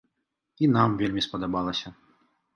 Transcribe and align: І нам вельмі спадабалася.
І 0.67 0.69
нам 0.77 0.95
вельмі 1.03 1.25
спадабалася. 1.27 1.95